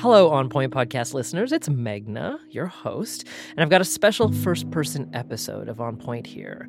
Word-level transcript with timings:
Hello, 0.00 0.30
On 0.30 0.48
Point 0.48 0.72
podcast 0.72 1.12
listeners. 1.12 1.50
It's 1.50 1.68
Meghna, 1.68 2.38
your 2.50 2.66
host, 2.66 3.26
and 3.50 3.60
I've 3.60 3.68
got 3.68 3.80
a 3.80 3.84
special 3.84 4.32
first 4.32 4.70
person 4.70 5.10
episode 5.12 5.68
of 5.68 5.80
On 5.80 5.96
Point 5.96 6.24
here. 6.24 6.68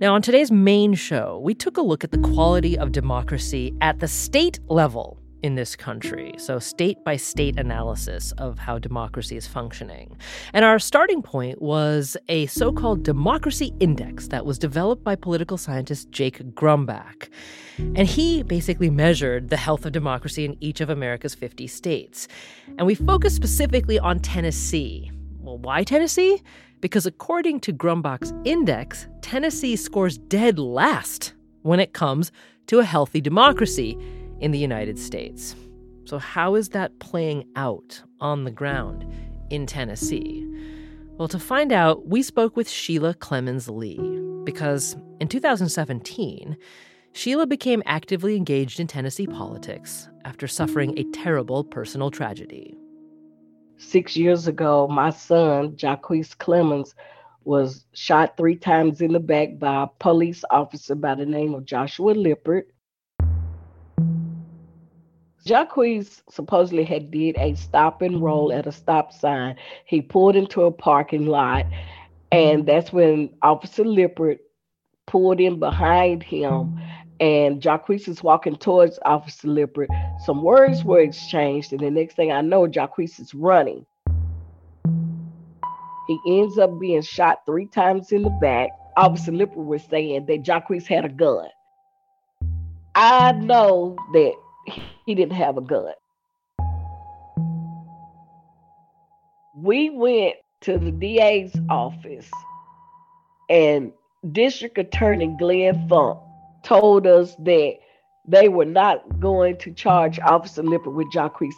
Now, 0.00 0.14
on 0.14 0.20
today's 0.20 0.50
main 0.50 0.94
show, 0.94 1.40
we 1.44 1.54
took 1.54 1.76
a 1.76 1.80
look 1.80 2.02
at 2.02 2.10
the 2.10 2.18
quality 2.18 2.76
of 2.76 2.90
democracy 2.90 3.72
at 3.80 4.00
the 4.00 4.08
state 4.08 4.58
level 4.66 5.16
in 5.46 5.54
this 5.54 5.76
country. 5.76 6.34
So, 6.36 6.58
state 6.58 7.02
by 7.04 7.16
state 7.16 7.58
analysis 7.58 8.32
of 8.32 8.58
how 8.58 8.78
democracy 8.78 9.36
is 9.36 9.46
functioning. 9.46 10.16
And 10.52 10.64
our 10.64 10.78
starting 10.78 11.22
point 11.22 11.62
was 11.62 12.16
a 12.28 12.46
so 12.46 12.72
called 12.72 13.04
democracy 13.04 13.72
index 13.80 14.28
that 14.28 14.44
was 14.44 14.58
developed 14.58 15.04
by 15.04 15.14
political 15.14 15.56
scientist 15.56 16.10
Jake 16.10 16.40
Grumbach. 16.54 17.28
And 17.78 18.08
he 18.08 18.42
basically 18.42 18.90
measured 18.90 19.48
the 19.48 19.56
health 19.56 19.86
of 19.86 19.92
democracy 19.92 20.44
in 20.44 20.56
each 20.60 20.80
of 20.80 20.90
America's 20.90 21.34
50 21.34 21.66
states. 21.66 22.26
And 22.76 22.86
we 22.86 22.94
focused 22.94 23.36
specifically 23.36 23.98
on 23.98 24.18
Tennessee. 24.18 25.10
Well, 25.40 25.58
why 25.58 25.84
Tennessee? 25.84 26.42
Because 26.80 27.06
according 27.06 27.60
to 27.60 27.72
Grumbach's 27.72 28.34
index, 28.44 29.06
Tennessee 29.22 29.76
scores 29.76 30.18
dead 30.18 30.58
last 30.58 31.34
when 31.62 31.80
it 31.80 31.92
comes 31.92 32.32
to 32.66 32.80
a 32.80 32.84
healthy 32.84 33.20
democracy 33.20 33.96
in 34.40 34.50
the 34.50 34.58
United 34.58 34.98
States. 34.98 35.54
So, 36.04 36.18
how 36.18 36.54
is 36.54 36.70
that 36.70 36.98
playing 37.00 37.46
out 37.56 38.02
on 38.20 38.44
the 38.44 38.50
ground 38.50 39.04
in 39.50 39.66
Tennessee? 39.66 40.46
Well, 41.18 41.28
to 41.28 41.38
find 41.38 41.72
out, 41.72 42.06
we 42.06 42.22
spoke 42.22 42.56
with 42.56 42.68
Sheila 42.68 43.14
Clemmons 43.14 43.68
Lee 43.68 43.98
because 44.44 44.96
in 45.20 45.28
2017, 45.28 46.56
Sheila 47.12 47.46
became 47.46 47.82
actively 47.86 48.36
engaged 48.36 48.78
in 48.78 48.86
Tennessee 48.86 49.26
politics 49.26 50.08
after 50.26 50.46
suffering 50.46 50.98
a 50.98 51.04
terrible 51.12 51.64
personal 51.64 52.10
tragedy. 52.10 52.76
Six 53.78 54.16
years 54.16 54.46
ago, 54.46 54.86
my 54.88 55.10
son, 55.10 55.76
Jocques 55.76 56.36
Clemmons, 56.38 56.94
was 57.44 57.86
shot 57.94 58.36
three 58.36 58.56
times 58.56 59.00
in 59.00 59.12
the 59.12 59.20
back 59.20 59.58
by 59.58 59.84
a 59.84 59.86
police 59.98 60.44
officer 60.50 60.94
by 60.94 61.14
the 61.14 61.24
name 61.24 61.54
of 61.54 61.64
Joshua 61.64 62.10
Lippert. 62.10 62.68
Jocques 65.46 66.22
supposedly 66.28 66.82
had 66.82 67.12
did 67.12 67.36
a 67.38 67.54
stop 67.54 68.02
and 68.02 68.20
roll 68.20 68.52
at 68.52 68.66
a 68.66 68.72
stop 68.72 69.12
sign. 69.12 69.54
He 69.84 70.02
pulled 70.02 70.34
into 70.34 70.62
a 70.62 70.72
parking 70.72 71.26
lot, 71.26 71.66
and 72.32 72.66
that's 72.66 72.92
when 72.92 73.30
Officer 73.42 73.84
Lippert 73.84 74.40
pulled 75.06 75.40
in 75.40 75.60
behind 75.60 76.24
him. 76.24 76.78
And 77.20 77.62
Jocques 77.62 78.08
is 78.08 78.22
walking 78.22 78.56
towards 78.56 78.98
Officer 79.06 79.48
Lippert. 79.48 79.88
Some 80.24 80.42
words 80.42 80.84
were 80.84 81.00
exchanged, 81.00 81.72
and 81.72 81.80
the 81.80 81.90
next 81.90 82.16
thing 82.16 82.32
I 82.32 82.40
know, 82.40 82.66
Jocques 82.66 83.18
is 83.20 83.32
running. 83.32 83.86
He 86.08 86.18
ends 86.26 86.58
up 86.58 86.78
being 86.80 87.02
shot 87.02 87.46
three 87.46 87.66
times 87.66 88.10
in 88.10 88.22
the 88.22 88.36
back. 88.40 88.70
Officer 88.96 89.32
Lippert 89.32 89.64
was 89.64 89.84
saying 89.84 90.26
that 90.26 90.42
Jocques 90.42 90.86
had 90.86 91.04
a 91.04 91.08
gun. 91.08 91.48
I 92.94 93.32
know 93.32 93.96
that 94.12 94.34
he 95.06 95.14
didn't 95.14 95.34
have 95.34 95.56
a 95.56 95.60
gun. 95.60 95.92
We 99.56 99.90
went 99.90 100.36
to 100.62 100.78
the 100.78 100.90
DA's 100.90 101.54
office, 101.70 102.30
and 103.48 103.92
District 104.32 104.76
Attorney 104.76 105.34
Glenn 105.38 105.88
Funk 105.88 106.18
told 106.62 107.06
us 107.06 107.34
that 107.36 107.76
they 108.28 108.48
were 108.48 108.64
not 108.64 109.20
going 109.20 109.56
to 109.58 109.72
charge 109.72 110.18
Officer 110.18 110.62
Lippert 110.62 110.94
with 110.94 111.12
Jocques' 111.12 111.54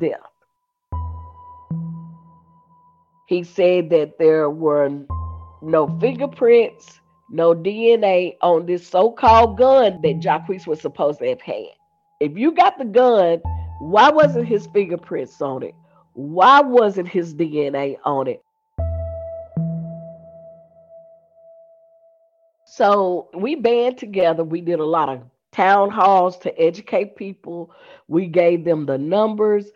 death. 0.00 0.20
He 3.26 3.42
said 3.42 3.90
that 3.90 4.18
there 4.18 4.48
were 4.50 4.90
no 5.62 5.98
fingerprints, 6.00 7.00
no 7.30 7.54
DNA 7.54 8.36
on 8.40 8.66
this 8.66 8.86
so-called 8.86 9.58
gun 9.58 10.00
that 10.02 10.20
Jocques 10.20 10.66
was 10.66 10.80
supposed 10.80 11.18
to 11.20 11.28
have 11.28 11.40
had. 11.40 11.79
If 12.20 12.36
you 12.36 12.52
got 12.52 12.76
the 12.76 12.84
gun, 12.84 13.38
why 13.78 14.10
wasn't 14.10 14.46
his 14.46 14.66
fingerprints 14.66 15.40
on 15.40 15.62
it? 15.62 15.74
Why 16.12 16.60
wasn't 16.60 17.08
his 17.08 17.34
DNA 17.34 17.96
on 18.04 18.26
it? 18.28 18.42
So 22.66 23.30
we 23.32 23.54
band 23.54 23.96
together. 23.96 24.44
We 24.44 24.60
did 24.60 24.80
a 24.80 24.84
lot 24.84 25.08
of 25.08 25.22
town 25.50 25.88
halls 25.88 26.36
to 26.40 26.60
educate 26.60 27.16
people. 27.16 27.74
We 28.06 28.26
gave 28.26 28.66
them 28.66 28.84
the 28.84 28.98
numbers 28.98 29.70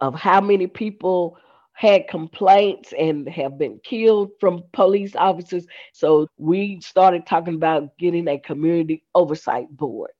of 0.00 0.14
how 0.14 0.42
many 0.42 0.66
people 0.66 1.38
had 1.72 2.08
complaints 2.08 2.92
and 2.98 3.26
have 3.26 3.56
been 3.56 3.80
killed 3.82 4.32
from 4.38 4.64
police 4.74 5.16
officers. 5.16 5.66
So 5.94 6.28
we 6.36 6.78
started 6.82 7.24
talking 7.24 7.54
about 7.54 7.96
getting 7.96 8.28
a 8.28 8.38
community 8.38 9.02
oversight 9.14 9.74
board 9.74 10.10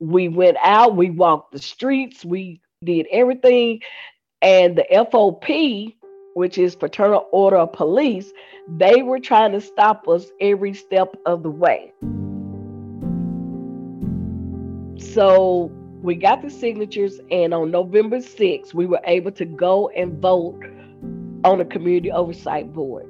we 0.00 0.28
went 0.28 0.56
out, 0.62 0.96
we 0.96 1.10
walked 1.10 1.52
the 1.52 1.58
streets, 1.58 2.24
we 2.24 2.60
did 2.84 3.06
everything. 3.10 3.80
And 4.40 4.76
the 4.76 4.86
FOP, 4.92 5.94
which 6.34 6.58
is 6.58 6.74
Fraternal 6.76 7.26
Order 7.32 7.56
of 7.56 7.72
Police, 7.72 8.32
they 8.76 9.02
were 9.02 9.18
trying 9.18 9.52
to 9.52 9.60
stop 9.60 10.06
us 10.06 10.26
every 10.40 10.74
step 10.74 11.16
of 11.26 11.42
the 11.42 11.50
way. 11.50 11.92
So 14.98 15.72
we 16.02 16.14
got 16.14 16.42
the 16.42 16.50
signatures, 16.50 17.20
and 17.30 17.52
on 17.52 17.70
November 17.70 18.18
6th, 18.18 18.74
we 18.74 18.86
were 18.86 19.00
able 19.04 19.32
to 19.32 19.44
go 19.44 19.88
and 19.88 20.20
vote 20.20 20.62
on 21.44 21.60
a 21.60 21.64
community 21.64 22.12
oversight 22.12 22.72
board. 22.72 23.06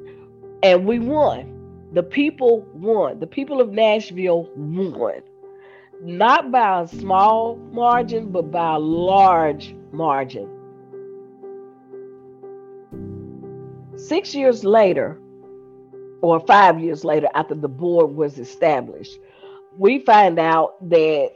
And 0.62 0.86
we 0.86 0.98
won. 0.98 1.54
The 1.92 2.02
people 2.02 2.66
won. 2.72 3.20
The 3.20 3.26
people 3.26 3.60
of 3.60 3.70
Nashville 3.70 4.50
won 4.56 5.22
not 6.02 6.50
by 6.50 6.82
a 6.82 6.88
small 6.88 7.56
margin, 7.72 8.30
but 8.30 8.50
by 8.50 8.74
a 8.74 8.78
large 8.78 9.74
margin. 9.92 10.48
Six 13.96 14.34
years 14.34 14.64
later, 14.64 15.18
or 16.20 16.40
five 16.40 16.80
years 16.80 17.04
later, 17.04 17.28
after 17.34 17.54
the 17.54 17.68
board 17.68 18.14
was 18.14 18.38
established, 18.38 19.18
we 19.76 20.00
find 20.00 20.38
out 20.38 20.76
that 20.88 21.32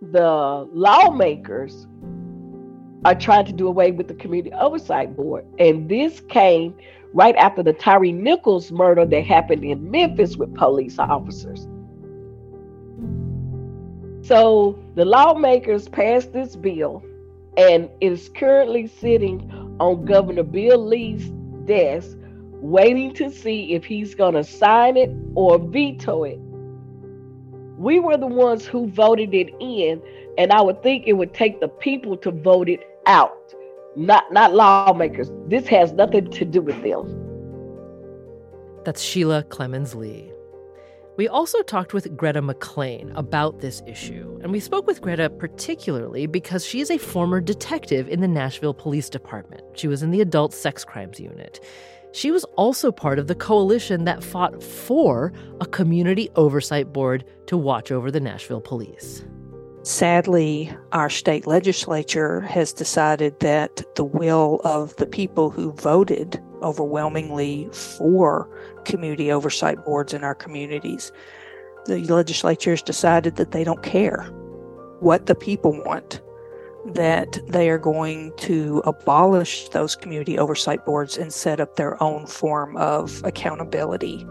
the 0.00 0.68
lawmakers 0.72 1.86
are 3.04 3.14
trying 3.14 3.46
to 3.46 3.52
do 3.52 3.68
away 3.68 3.90
with 3.90 4.08
the 4.08 4.14
Community 4.14 4.54
Oversight 4.54 5.16
Board. 5.16 5.44
And 5.58 5.88
this 5.88 6.20
came 6.28 6.74
right 7.14 7.36
after 7.36 7.62
the 7.62 7.72
Tyre 7.72 8.12
Nichols 8.12 8.70
murder 8.72 9.04
that 9.06 9.24
happened 9.24 9.64
in 9.64 9.90
Memphis 9.90 10.36
with 10.36 10.54
police 10.54 10.98
officers. 10.98 11.68
So 14.28 14.78
the 14.94 15.06
lawmakers 15.06 15.88
passed 15.88 16.34
this 16.34 16.54
bill, 16.54 17.02
and 17.56 17.88
it 18.02 18.12
is 18.12 18.28
currently 18.28 18.86
sitting 18.86 19.50
on 19.80 20.04
Governor 20.04 20.42
Bill 20.42 20.86
Lee's 20.86 21.30
desk, 21.64 22.14
waiting 22.60 23.14
to 23.14 23.30
see 23.30 23.72
if 23.72 23.86
he's 23.86 24.14
going 24.14 24.34
to 24.34 24.44
sign 24.44 24.98
it 24.98 25.10
or 25.34 25.58
veto 25.58 26.24
it. 26.24 26.38
We 27.78 28.00
were 28.00 28.18
the 28.18 28.26
ones 28.26 28.66
who 28.66 28.88
voted 28.88 29.32
it 29.32 29.48
in, 29.60 30.02
and 30.36 30.52
I 30.52 30.60
would 30.60 30.82
think 30.82 31.06
it 31.06 31.14
would 31.14 31.32
take 31.32 31.60
the 31.60 31.68
people 31.68 32.14
to 32.18 32.30
vote 32.30 32.68
it 32.68 32.86
out, 33.06 33.54
not 33.96 34.30
not 34.30 34.52
lawmakers. 34.52 35.32
This 35.46 35.66
has 35.68 35.92
nothing 35.92 36.30
to 36.32 36.44
do 36.44 36.60
with 36.60 36.82
them. 36.82 37.06
That's 38.84 39.00
Sheila 39.00 39.44
Clemmons 39.44 39.94
Lee. 39.94 40.30
We 41.18 41.26
also 41.26 41.62
talked 41.62 41.92
with 41.92 42.16
Greta 42.16 42.40
McClain 42.40 43.12
about 43.18 43.58
this 43.58 43.82
issue, 43.88 44.38
and 44.40 44.52
we 44.52 44.60
spoke 44.60 44.86
with 44.86 45.02
Greta 45.02 45.28
particularly 45.28 46.26
because 46.26 46.64
she 46.64 46.80
is 46.80 46.92
a 46.92 46.98
former 46.98 47.40
detective 47.40 48.08
in 48.08 48.20
the 48.20 48.28
Nashville 48.28 48.72
Police 48.72 49.10
Department. 49.10 49.64
She 49.74 49.88
was 49.88 50.00
in 50.00 50.12
the 50.12 50.20
Adult 50.20 50.54
Sex 50.54 50.84
Crimes 50.84 51.18
Unit. 51.18 51.58
She 52.12 52.30
was 52.30 52.44
also 52.56 52.92
part 52.92 53.18
of 53.18 53.26
the 53.26 53.34
coalition 53.34 54.04
that 54.04 54.22
fought 54.22 54.62
for 54.62 55.32
a 55.60 55.66
community 55.66 56.30
oversight 56.36 56.92
board 56.92 57.24
to 57.46 57.56
watch 57.56 57.90
over 57.90 58.12
the 58.12 58.20
Nashville 58.20 58.60
police. 58.60 59.24
Sadly, 59.82 60.72
our 60.92 61.10
state 61.10 61.48
legislature 61.48 62.42
has 62.42 62.72
decided 62.72 63.40
that 63.40 63.82
the 63.96 64.04
will 64.04 64.60
of 64.62 64.94
the 64.96 65.06
people 65.06 65.50
who 65.50 65.72
voted 65.72 66.40
overwhelmingly 66.62 67.68
for 67.72 68.48
community 68.84 69.30
oversight 69.30 69.84
boards 69.84 70.12
in 70.12 70.24
our 70.24 70.34
communities. 70.34 71.12
The 71.86 72.04
legislature 72.04 72.70
has 72.70 72.82
decided 72.82 73.36
that 73.36 73.52
they 73.52 73.64
don't 73.64 73.82
care 73.82 74.24
what 75.00 75.26
the 75.26 75.34
people 75.34 75.72
want, 75.84 76.20
that 76.86 77.38
they 77.48 77.70
are 77.70 77.78
going 77.78 78.32
to 78.38 78.82
abolish 78.84 79.68
those 79.70 79.94
community 79.96 80.38
oversight 80.38 80.84
boards 80.84 81.16
and 81.16 81.32
set 81.32 81.60
up 81.60 81.76
their 81.76 82.02
own 82.02 82.26
form 82.26 82.76
of 82.76 83.22
accountability. 83.24 84.26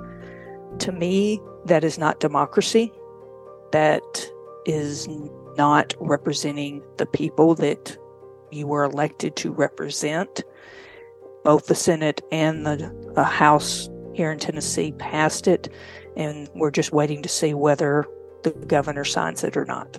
To 0.80 0.92
me, 0.92 1.42
that 1.66 1.84
is 1.84 1.98
not 1.98 2.20
democracy. 2.20 2.92
That 3.72 4.32
is 4.66 5.08
not 5.58 5.94
representing 6.00 6.84
the 6.98 7.06
people 7.06 7.56
that 7.56 7.98
you 8.52 8.68
were 8.68 8.84
elected 8.84 9.36
to 9.38 9.52
represent. 9.52 10.44
Both 11.48 11.68
the 11.68 11.76
Senate 11.76 12.22
and 12.30 12.66
the, 12.66 12.94
the 13.16 13.24
House 13.24 13.90
here 14.14 14.34
in 14.34 14.38
Tennessee 14.38 14.92
passed 14.92 15.48
it, 15.48 15.70
and 16.18 16.50
we're 16.56 16.72
just 16.72 16.92
waiting 16.92 17.24
to 17.24 17.30
see 17.30 17.54
whether 17.54 18.06
the 18.44 18.52
governor 18.52 19.06
signs 19.06 19.46
it 19.46 19.56
or 19.56 19.64
not. 19.64 19.98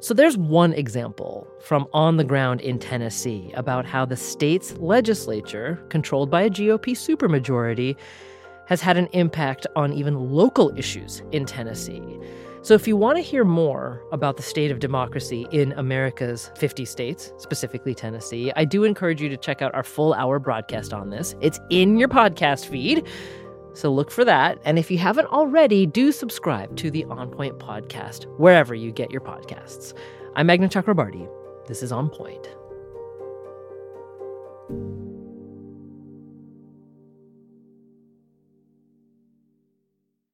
So 0.00 0.14
there's 0.14 0.36
one 0.36 0.72
example 0.72 1.46
from 1.60 1.86
on 1.92 2.16
the 2.16 2.24
ground 2.24 2.60
in 2.60 2.80
Tennessee 2.80 3.52
about 3.54 3.86
how 3.86 4.04
the 4.04 4.16
state's 4.16 4.76
legislature, 4.78 5.80
controlled 5.90 6.28
by 6.28 6.42
a 6.42 6.50
GOP 6.50 6.96
supermajority, 6.96 7.94
has 8.66 8.80
had 8.80 8.96
an 8.96 9.06
impact 9.12 9.64
on 9.76 9.92
even 9.92 10.32
local 10.32 10.76
issues 10.76 11.22
in 11.30 11.44
Tennessee. 11.44 12.18
So, 12.64 12.74
if 12.74 12.86
you 12.86 12.96
want 12.96 13.16
to 13.18 13.22
hear 13.22 13.44
more 13.44 14.00
about 14.12 14.36
the 14.36 14.42
state 14.44 14.70
of 14.70 14.78
democracy 14.78 15.48
in 15.50 15.72
America's 15.72 16.52
50 16.56 16.84
states, 16.84 17.32
specifically 17.36 17.92
Tennessee, 17.92 18.52
I 18.54 18.64
do 18.64 18.84
encourage 18.84 19.20
you 19.20 19.28
to 19.30 19.36
check 19.36 19.62
out 19.62 19.74
our 19.74 19.82
full 19.82 20.14
hour 20.14 20.38
broadcast 20.38 20.92
on 20.92 21.10
this. 21.10 21.34
It's 21.40 21.58
in 21.70 21.96
your 21.96 22.08
podcast 22.08 22.66
feed. 22.66 23.04
So 23.74 23.92
look 23.92 24.12
for 24.12 24.24
that. 24.24 24.60
And 24.64 24.78
if 24.78 24.92
you 24.92 24.98
haven't 24.98 25.26
already, 25.26 25.86
do 25.86 26.12
subscribe 26.12 26.76
to 26.76 26.90
the 26.90 27.04
On 27.06 27.30
Point 27.30 27.58
podcast, 27.58 28.26
wherever 28.38 28.76
you 28.76 28.92
get 28.92 29.10
your 29.10 29.22
podcasts. 29.22 29.92
I'm 30.36 30.46
Meghna 30.46 30.70
Chakrabarti. 30.70 31.28
This 31.66 31.82
is 31.82 31.90
On 31.90 32.08
Point. 32.08 32.48